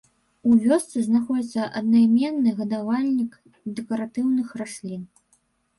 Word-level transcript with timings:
У 0.51 0.53
вёсцы 0.61 1.03
знаходзіцца 1.07 1.67
аднайменны 1.81 2.49
гадавальнік 2.63 3.31
дэкаратыўных 3.79 4.47
раслін. 4.65 5.01